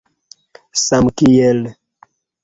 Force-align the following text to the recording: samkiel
samkiel 0.85 1.61